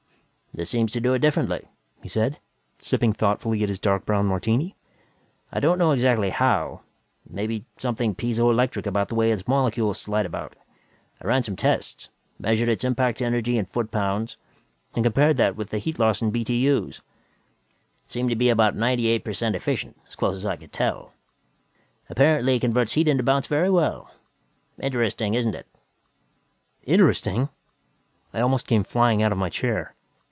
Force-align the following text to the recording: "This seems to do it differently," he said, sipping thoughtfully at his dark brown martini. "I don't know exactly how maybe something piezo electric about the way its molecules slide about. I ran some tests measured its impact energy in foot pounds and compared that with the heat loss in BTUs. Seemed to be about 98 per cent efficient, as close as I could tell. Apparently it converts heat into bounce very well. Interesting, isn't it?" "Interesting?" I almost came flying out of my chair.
"This 0.53 0.69
seems 0.69 0.91
to 0.91 0.99
do 0.99 1.13
it 1.13 1.19
differently," 1.19 1.65
he 2.03 2.09
said, 2.09 2.37
sipping 2.77 3.13
thoughtfully 3.13 3.63
at 3.63 3.69
his 3.69 3.79
dark 3.79 4.05
brown 4.05 4.25
martini. 4.25 4.75
"I 5.49 5.61
don't 5.61 5.77
know 5.79 5.91
exactly 5.91 6.29
how 6.29 6.81
maybe 7.25 7.63
something 7.77 8.15
piezo 8.15 8.49
electric 8.51 8.85
about 8.85 9.07
the 9.07 9.15
way 9.15 9.31
its 9.31 9.47
molecules 9.47 9.97
slide 9.97 10.25
about. 10.25 10.57
I 11.21 11.27
ran 11.27 11.41
some 11.41 11.55
tests 11.55 12.09
measured 12.37 12.67
its 12.67 12.83
impact 12.83 13.21
energy 13.21 13.57
in 13.57 13.63
foot 13.65 13.91
pounds 13.91 14.35
and 14.93 15.05
compared 15.05 15.37
that 15.37 15.55
with 15.55 15.69
the 15.69 15.77
heat 15.77 15.97
loss 15.97 16.21
in 16.21 16.33
BTUs. 16.33 16.99
Seemed 18.07 18.29
to 18.29 18.35
be 18.35 18.49
about 18.49 18.75
98 18.75 19.23
per 19.23 19.31
cent 19.31 19.55
efficient, 19.55 19.95
as 20.05 20.17
close 20.17 20.35
as 20.35 20.45
I 20.45 20.57
could 20.57 20.73
tell. 20.73 21.13
Apparently 22.09 22.57
it 22.57 22.59
converts 22.59 22.91
heat 22.93 23.07
into 23.07 23.23
bounce 23.23 23.47
very 23.47 23.69
well. 23.69 24.11
Interesting, 24.81 25.33
isn't 25.33 25.55
it?" 25.55 25.65
"Interesting?" 26.83 27.47
I 28.33 28.41
almost 28.41 28.67
came 28.67 28.83
flying 28.83 29.23
out 29.23 29.31
of 29.31 29.37
my 29.37 29.49
chair. 29.49 29.95